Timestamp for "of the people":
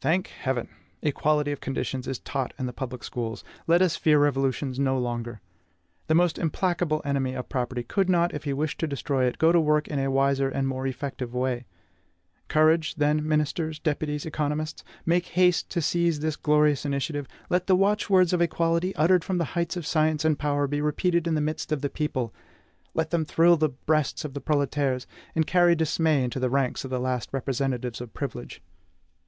21.70-22.34